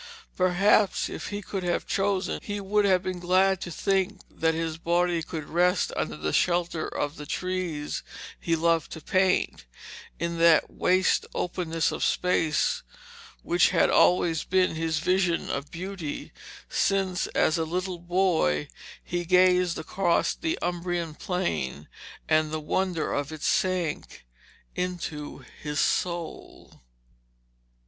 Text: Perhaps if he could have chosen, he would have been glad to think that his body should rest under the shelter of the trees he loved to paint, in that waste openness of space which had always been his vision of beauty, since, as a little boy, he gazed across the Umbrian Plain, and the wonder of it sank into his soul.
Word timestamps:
Perhaps 0.35 1.09
if 1.09 1.27
he 1.27 1.43
could 1.43 1.61
have 1.61 1.85
chosen, 1.85 2.39
he 2.41 2.59
would 2.59 2.85
have 2.85 3.03
been 3.03 3.19
glad 3.19 3.61
to 3.61 3.69
think 3.69 4.21
that 4.31 4.55
his 4.55 4.79
body 4.79 5.21
should 5.21 5.43
rest 5.47 5.91
under 5.95 6.17
the 6.17 6.33
shelter 6.33 6.87
of 6.87 7.17
the 7.17 7.27
trees 7.27 8.01
he 8.39 8.55
loved 8.55 8.91
to 8.93 8.99
paint, 9.01 9.67
in 10.17 10.39
that 10.39 10.71
waste 10.71 11.27
openness 11.35 11.91
of 11.91 12.03
space 12.03 12.81
which 13.43 13.69
had 13.69 13.91
always 13.91 14.43
been 14.43 14.73
his 14.73 14.97
vision 14.97 15.51
of 15.51 15.69
beauty, 15.69 16.31
since, 16.67 17.27
as 17.35 17.59
a 17.59 17.63
little 17.63 17.99
boy, 17.99 18.67
he 19.03 19.23
gazed 19.23 19.77
across 19.77 20.33
the 20.33 20.57
Umbrian 20.63 21.13
Plain, 21.13 21.87
and 22.27 22.49
the 22.49 22.59
wonder 22.59 23.13
of 23.13 23.31
it 23.31 23.43
sank 23.43 24.25
into 24.73 25.45
his 25.61 25.79
soul. 25.79 26.81